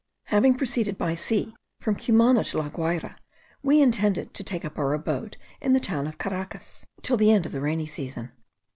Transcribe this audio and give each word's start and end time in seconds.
Having 0.33 0.55
proceeded 0.55 0.97
by 0.97 1.13
sea 1.13 1.53
from 1.79 1.93
Cumana 1.95 2.43
to 2.45 2.57
La 2.57 2.69
Guayra, 2.69 3.17
we 3.61 3.83
intended 3.83 4.33
to 4.33 4.43
take 4.43 4.65
up 4.65 4.79
our 4.79 4.95
abode 4.95 5.37
in 5.61 5.73
the 5.73 5.79
town 5.79 6.07
of 6.07 6.17
Caracas, 6.17 6.87
till 7.03 7.17
the 7.17 7.29
end 7.31 7.45
of 7.45 7.51
the 7.51 7.61
rainy 7.61 7.85
season. 7.85 8.31